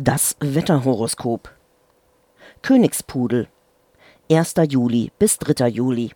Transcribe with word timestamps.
Das 0.00 0.36
Wetterhoroskop. 0.38 1.50
Königspudel. 2.62 3.48
1. 4.30 4.54
Juli 4.68 5.10
bis 5.18 5.38
3. 5.38 5.66
Juli. 5.66 6.12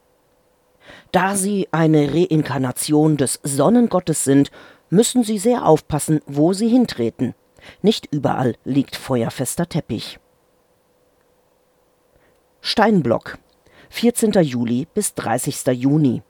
Da 1.10 1.34
Sie 1.34 1.66
eine 1.72 2.14
Reinkarnation 2.14 3.16
des 3.16 3.40
Sonnengottes 3.42 4.22
sind, 4.22 4.52
müssen 4.88 5.24
Sie 5.24 5.36
sehr 5.36 5.66
aufpassen, 5.66 6.20
wo 6.26 6.52
Sie 6.52 6.68
hintreten. 6.68 7.34
Nicht 7.80 8.06
überall 8.12 8.54
liegt 8.64 8.94
feuerfester 8.94 9.68
Teppich. 9.68 10.20
Steinblock. 12.60 13.38
14. 13.90 14.30
Juli 14.44 14.86
bis 14.94 15.14
30. 15.14 15.66
Juni. 15.72 16.22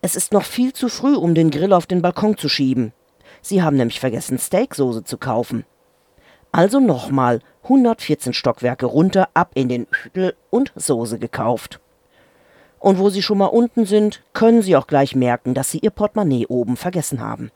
Es 0.00 0.16
ist 0.16 0.32
noch 0.32 0.44
viel 0.44 0.72
zu 0.72 0.88
früh, 0.88 1.16
um 1.16 1.34
den 1.34 1.50
Grill 1.50 1.74
auf 1.74 1.84
den 1.84 2.00
Balkon 2.00 2.38
zu 2.38 2.48
schieben. 2.48 2.94
Sie 3.42 3.62
haben 3.62 3.76
nämlich 3.76 4.00
vergessen, 4.00 4.38
Steaksoße 4.38 5.04
zu 5.04 5.18
kaufen. 5.18 5.66
Also 6.54 6.78
nochmal 6.78 7.40
114 7.64 8.32
Stockwerke 8.32 8.86
runter, 8.86 9.28
ab 9.34 9.50
in 9.54 9.68
den 9.68 9.88
Hüttel 9.90 10.36
und 10.50 10.72
Soße 10.76 11.18
gekauft. 11.18 11.80
Und 12.78 13.00
wo 13.00 13.10
Sie 13.10 13.22
schon 13.22 13.38
mal 13.38 13.46
unten 13.46 13.86
sind, 13.86 14.22
können 14.34 14.62
Sie 14.62 14.76
auch 14.76 14.86
gleich 14.86 15.16
merken, 15.16 15.54
dass 15.54 15.72
Sie 15.72 15.80
Ihr 15.80 15.90
Portemonnaie 15.90 16.46
oben 16.46 16.76
vergessen 16.76 17.20
haben. 17.20 17.50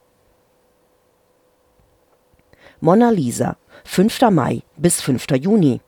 Mona 2.80 3.10
Lisa, 3.10 3.56
5. 3.84 4.20
Mai 4.32 4.62
bis 4.76 5.00
5. 5.00 5.26
Juni. 5.36 5.80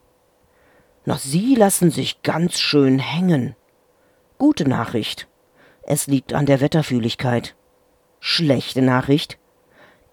Na, 1.05 1.19
Sie 1.19 1.57
lassen 1.57 1.91
sich 1.91 2.23
ganz 2.23 2.61
schön 2.61 3.01
hängen. 3.01 3.57
Gute 4.39 4.69
Nachricht. 4.69 5.27
Es 5.83 6.07
liegt 6.07 6.33
an 6.33 6.47
der 6.47 6.61
Wetterfühligkeit. 6.61 7.57
Schlechte 8.21 8.83
Nachricht. 8.83 9.40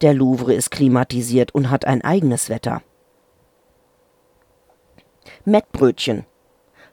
Der 0.01 0.13
Louvre 0.13 0.53
ist 0.53 0.69
klimatisiert 0.69 1.55
und 1.55 1.69
hat 1.69 1.85
ein 1.85 2.03
eigenes 2.03 2.49
Wetter. 2.49 2.83
Mettbrötchen. 5.43 6.25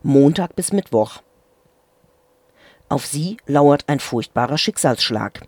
Montag 0.03 0.57
bis 0.57 0.73
Mittwoch. 0.73 1.23
Auf 2.89 3.07
Sie 3.07 3.37
lauert 3.47 3.85
ein 3.89 4.01
furchtbarer 4.01 4.59
Schicksalsschlag. 4.59 5.47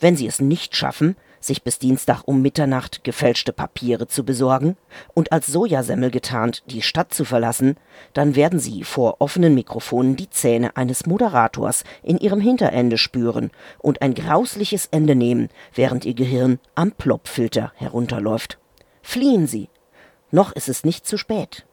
Wenn 0.00 0.16
Sie 0.16 0.26
es 0.26 0.40
nicht 0.40 0.76
schaffen, 0.76 1.16
sich 1.44 1.62
bis 1.62 1.78
Dienstag 1.78 2.22
um 2.24 2.42
Mitternacht 2.42 3.04
gefälschte 3.04 3.52
Papiere 3.52 4.06
zu 4.06 4.24
besorgen 4.24 4.76
und 5.14 5.32
als 5.32 5.46
Sojasemmel 5.46 6.10
getarnt 6.10 6.62
die 6.66 6.82
Stadt 6.82 7.12
zu 7.12 7.24
verlassen, 7.24 7.76
dann 8.12 8.34
werden 8.36 8.58
Sie 8.58 8.84
vor 8.84 9.16
offenen 9.20 9.54
Mikrofonen 9.54 10.16
die 10.16 10.30
Zähne 10.30 10.76
eines 10.76 11.06
Moderators 11.06 11.84
in 12.02 12.18
Ihrem 12.18 12.40
Hinterende 12.40 12.98
spüren 12.98 13.50
und 13.78 14.02
ein 14.02 14.14
grausliches 14.14 14.86
Ende 14.90 15.14
nehmen, 15.14 15.48
während 15.74 16.04
Ihr 16.04 16.14
Gehirn 16.14 16.58
am 16.74 16.92
Plopfilter 16.92 17.72
herunterläuft. 17.76 18.58
Fliehen 19.02 19.46
Sie! 19.46 19.68
Noch 20.30 20.52
ist 20.52 20.68
es 20.68 20.84
nicht 20.84 21.06
zu 21.06 21.18
spät. 21.18 21.66